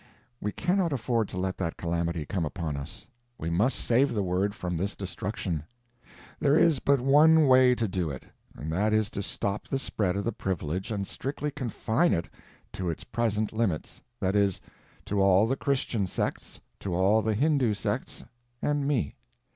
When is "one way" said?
6.99-7.75